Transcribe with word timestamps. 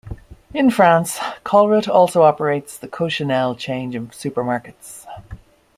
In 0.51 0.71
France 0.71 1.19
Colruyt 1.45 1.87
also 1.87 2.23
operates 2.23 2.75
the 2.75 2.87
Coccinelle 2.87 3.55
chain 3.55 3.95
of 3.95 4.05
supermarkets. 4.09 5.05